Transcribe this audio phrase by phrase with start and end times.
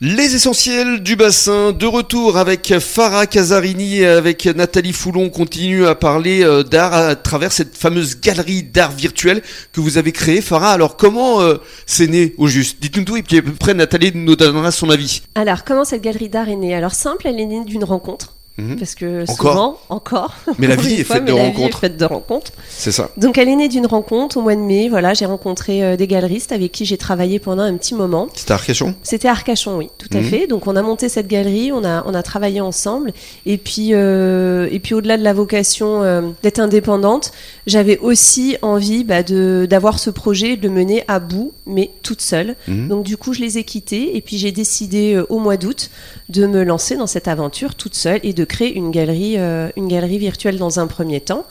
[0.00, 5.86] Les essentiels du bassin, de retour avec Farah Casarini et avec Nathalie Foulon, on continue
[5.86, 9.40] à parler euh, d'art à travers cette fameuse galerie d'art virtuel
[9.72, 10.40] que vous avez créée.
[10.40, 12.78] Farah, alors comment euh, c'est né au juste?
[12.80, 15.22] Dites-nous tout et puis après Nathalie nous donnera son avis.
[15.36, 16.74] Alors, comment cette galerie d'art est née?
[16.74, 18.33] Alors, simple, elle est née d'une rencontre.
[18.56, 18.78] Mhm.
[18.78, 20.34] Parce que Encore souvent, encore.
[20.60, 21.78] Mais la vie est fois, faite mais de la vie est rencontres.
[21.80, 22.52] faite de rencontres.
[22.68, 23.10] C'est ça.
[23.16, 24.88] Donc, elle est née d'une rencontre au mois de mai.
[24.88, 28.28] Voilà, j'ai rencontré euh, des galeristes avec qui j'ai travaillé pendant un petit moment.
[28.34, 28.94] C'était Arcachon?
[29.02, 30.24] C'était Arcachon, oui, tout à Mhm.
[30.24, 30.46] fait.
[30.46, 33.12] Donc on a monté cette galerie, on a, on a travaillé ensemble.
[33.44, 37.32] Et puis, euh, et puis au-delà de la vocation euh, d'être indépendante,
[37.66, 42.20] j'avais aussi envie bah, de d'avoir ce projet, de le mener à bout, mais toute
[42.20, 42.54] seule.
[42.68, 42.86] Mhm.
[42.88, 45.90] Donc du coup, je les ai quittés et puis j'ai décidé au mois d'août
[46.28, 49.88] de me lancer dans cette aventure toute seule et de créer une galerie, euh, une
[49.88, 51.46] galerie virtuelle dans un premier temps.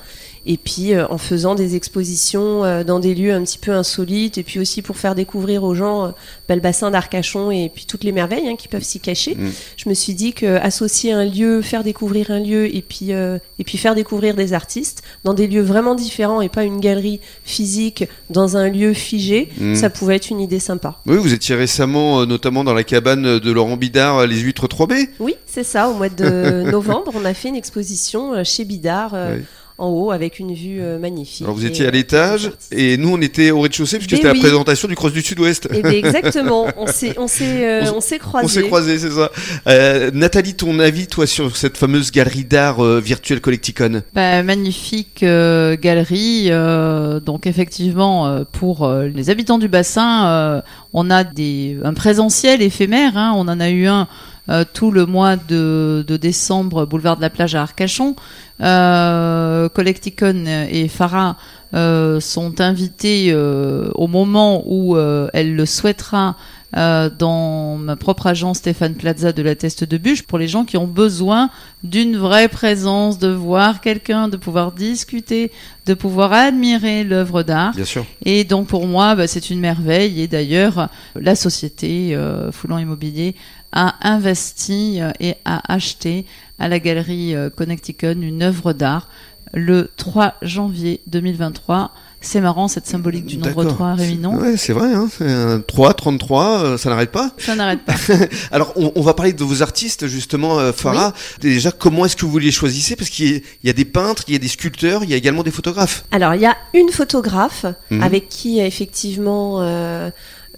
[0.45, 4.37] Et puis euh, en faisant des expositions euh, dans des lieux un petit peu insolites,
[4.37, 6.09] et puis aussi pour faire découvrir aux gens euh,
[6.49, 9.35] bah, le bassin d'Arcachon et puis toutes les merveilles hein, qui peuvent s'y cacher.
[9.35, 9.51] Mm.
[9.77, 13.37] Je me suis dit que associer un lieu, faire découvrir un lieu, et puis euh,
[13.59, 17.19] et puis faire découvrir des artistes dans des lieux vraiment différents et pas une galerie
[17.45, 19.75] physique dans un lieu figé, Mm.
[19.75, 20.99] ça pouvait être une idée sympa.
[21.05, 24.67] Oui, vous étiez récemment euh, notamment dans la cabane de Laurent Bidard, euh, les huîtres
[24.67, 25.09] 3B.
[25.19, 25.89] Oui, c'est ça.
[25.89, 29.13] Au mois de novembre, on a fait une exposition chez Bidard.
[29.13, 29.43] Ouais.
[29.79, 31.41] En haut, avec une vue euh, magnifique.
[31.41, 34.17] Alors vous Et, étiez à euh, l'étage et nous on était au rez-de-chaussée puisque Mais
[34.17, 34.35] c'était oui.
[34.37, 35.67] la présentation du Cross du Sud-Ouest.
[35.73, 36.67] Eh bien, exactement.
[36.77, 38.61] On s'est, on s'est, euh, On s- on s'est On croisés.
[38.61, 39.31] s'est croisés, c'est ça.
[39.67, 44.03] Euh, Nathalie, ton avis, toi, sur cette fameuse galerie d'art euh, virtuelle Collecticon?
[44.13, 46.47] Bah, magnifique euh, galerie.
[46.49, 50.61] euh, donc effectivement, euh, pour euh, les habitants du bassin, euh,
[50.93, 53.17] on a des, un présentiel éphémère.
[53.17, 53.33] hein.
[53.35, 54.07] on en a eu un
[54.49, 58.15] euh, tout le mois de, de décembre, boulevard de la plage à Arcachon.
[58.61, 61.37] Euh, Collecticon et Farah
[61.73, 66.35] euh, sont invités euh, au moment où euh, elle le souhaitera
[66.75, 70.65] euh, dans ma propre agence Stéphane Plaza de la Teste de Bûche pour les gens
[70.65, 71.51] qui ont besoin
[71.83, 75.51] d'une vraie présence, de voir quelqu'un, de pouvoir discuter,
[75.85, 77.75] de pouvoir admirer l'œuvre d'art.
[77.75, 78.05] Bien sûr.
[78.25, 80.19] Et donc pour moi, bah, c'est une merveille.
[80.21, 83.35] Et d'ailleurs, la société euh, Foulant Immobilier
[83.71, 86.25] a investi euh, et a acheté
[86.63, 89.09] à la galerie euh, Connecticon une œuvre d'art
[89.53, 91.91] le 3 janvier 2023.
[92.21, 93.73] C'est marrant cette symbolique du nombre D'accord.
[93.75, 94.35] 3 Réminon.
[94.37, 97.31] Ouais, c'est vrai, hein, c'est un 3, 33, euh, ça n'arrête pas.
[97.37, 97.95] Ça n'arrête pas.
[98.51, 101.13] Alors, on, on va parler de vos artistes, justement, euh, Farah.
[101.41, 102.95] Déjà, comment est-ce que vous les choisissez?
[102.95, 105.09] Parce qu'il y a- il y a des peintres, il y a des sculpteurs, il
[105.09, 106.05] y a également des photographes.
[106.11, 108.01] Alors, il y a une photographe Mhm.
[108.01, 110.09] avec qui, effectivement, euh,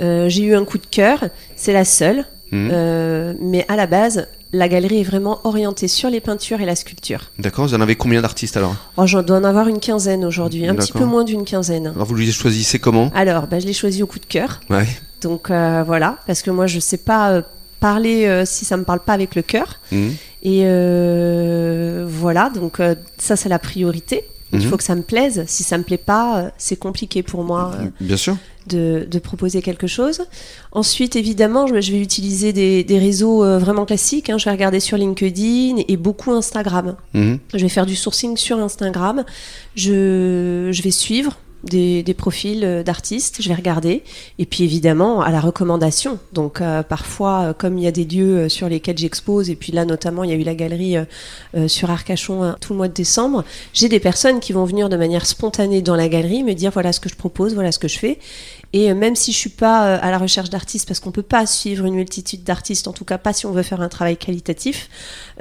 [0.01, 1.23] euh, j'ai eu un coup de cœur.
[1.55, 2.25] C'est la seule.
[2.55, 2.69] Mhm.
[2.73, 6.75] Euh, mais à la base, la galerie est vraiment orientée sur les peintures et la
[6.75, 7.31] sculpture.
[7.39, 8.75] D'accord, vous en avez combien d'artistes alors?
[8.97, 11.87] Oh, J'en dois en avoir une quinzaine aujourd'hui, un petit peu moins d'une quinzaine.
[11.87, 13.11] Alors, vous les choisissez comment?
[13.13, 14.61] Alors, bah, je l'ai choisi au coup de cœur.
[14.69, 14.87] Ouais.
[15.21, 17.41] Donc euh, voilà, parce que moi, je sais pas euh,
[17.79, 19.79] parler euh, si ça me parle pas avec le cœur.
[19.91, 20.13] Mhm.
[20.43, 24.23] Et euh, voilà, donc euh, ça, c'est la priorité.
[24.53, 24.65] Il Mhm.
[24.69, 25.43] faut que ça me plaise.
[25.47, 27.71] Si ça me plaît pas, euh, c'est compliqué pour moi.
[27.79, 28.37] euh, Bien sûr.
[28.67, 30.23] de, de proposer quelque chose.
[30.71, 34.29] Ensuite, évidemment, je, je vais utiliser des, des réseaux euh, vraiment classiques.
[34.29, 34.37] hein.
[34.39, 36.95] Je vais regarder sur LinkedIn et beaucoup Instagram.
[37.13, 37.39] Mhm.
[37.53, 39.23] Je vais faire du sourcing sur Instagram.
[39.75, 44.03] Je, je vais suivre des, des profils euh, d'artistes, je vais regarder.
[44.39, 46.19] Et puis évidemment, à la recommandation.
[46.33, 49.71] Donc euh, parfois, euh, comme il y a des lieux sur lesquels j'expose, et puis
[49.71, 50.97] là notamment, il y a eu la galerie
[51.67, 53.43] sur Arcachon euh, tout le mois de décembre,
[53.73, 56.91] j'ai des personnes qui vont venir de manière spontanée dans la galerie me dire voilà
[56.91, 58.19] ce que je propose, voilà ce que je fais.
[58.73, 61.21] Et euh, même si je suis pas euh, à la recherche d'artistes, parce qu'on peut
[61.21, 64.17] pas suivre une multitude d'artistes, en tout cas pas si on veut faire un travail
[64.17, 64.89] qualitatif,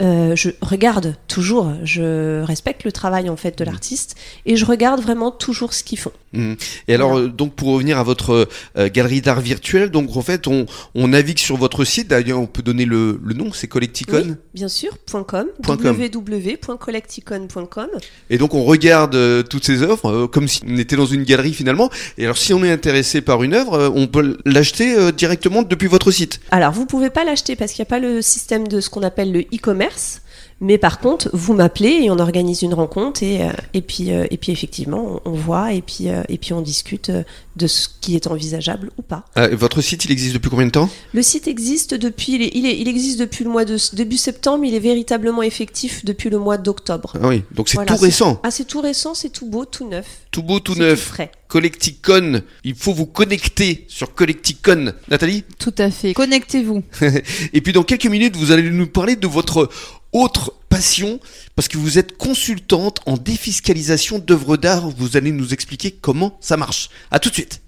[0.01, 5.01] euh, je regarde toujours, je respecte le travail en fait de l'artiste et je regarde
[5.01, 6.12] vraiment toujours ce qu'ils font.
[6.33, 6.57] Mhm.
[6.89, 7.29] Et alors, Voilà.
[7.29, 11.39] donc, pour revenir à votre euh, galerie d'art virtuel, donc en fait, on, on navigue
[11.39, 12.09] sur votre site.
[12.09, 14.23] D'ailleurs, on peut donner le, le nom, c'est Collecticon.
[14.27, 14.97] Oui, bien sûr,
[15.27, 17.89] .com, www.collecticon.com.
[18.31, 21.55] Et donc, on regarde euh, toutes ces œuvres comme si on était dans une galerie
[21.55, 21.91] finalement.
[22.19, 25.62] Et alors, si on est intéressé par une œuvre, euh, on peut l'acheter euh, directement
[25.62, 26.41] depuis votre site.
[26.50, 29.02] Alors, vous pouvez pas l'acheter parce qu'il n'y a pas le système de ce qu'on
[29.02, 30.20] appelle le e-commerce.
[30.61, 34.37] Mais par contre, vous m'appelez et on organise une rencontre et, euh, et, puis, et
[34.37, 37.11] puis effectivement, on, voit et puis, et puis on discute
[37.56, 39.25] de ce qui est envisageable ou pas.
[39.37, 40.88] Euh, votre site, il existe depuis combien de temps?
[41.12, 44.17] Le site existe depuis, il, est- il, est- il existe depuis le mois de début
[44.17, 47.14] septembre, il est véritablement effectif depuis le mois d'octobre.
[47.20, 48.40] Ah oui, donc c'est Voilà, tout récent.
[48.44, 50.06] Ah, c'est tout récent, c'est tout beau, tout neuf.
[50.31, 51.00] Tout beau, tout neuf.
[51.00, 51.32] frais.
[51.55, 52.43] Collecticon.
[52.65, 54.93] Il faut vous connecter sur Collecticon.
[55.09, 56.12] Nathalie Tout à fait.
[56.12, 56.83] Connectez-vous.
[57.53, 59.71] Et puis dans quelques minutes, vous allez nous parler de votre
[60.11, 61.21] autre passion,
[61.55, 64.91] parce que vous êtes consultante en défiscalisation d'œuvres d'art.
[64.91, 66.91] Vous allez nous expliquer comment ça marche.
[67.12, 67.61] À tout de suite.